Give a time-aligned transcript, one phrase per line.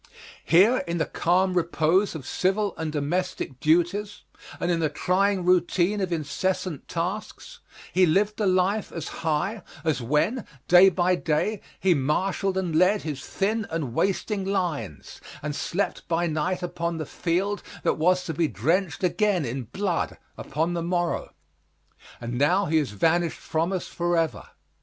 [0.45, 4.23] Here in the calm repose of civil and domestic duties,
[4.59, 7.59] and in the trying routine of incessant tasks,
[7.93, 13.03] he lived a life as high as when, day by day, he marshalled and led
[13.03, 18.33] his thin and wasting lines, and slept by night upon the field that was to
[18.33, 21.31] be drenched again in blood upon the morrow.
[22.19, 24.47] And now he has vanished from us forever.